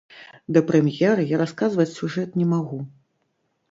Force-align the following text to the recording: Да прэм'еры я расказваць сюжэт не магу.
Да 0.57 0.63
прэм'еры 0.69 1.27
я 1.35 1.41
расказваць 1.43 1.89
сюжэт 1.99 2.29
не 2.43 2.53
магу. 2.59 2.85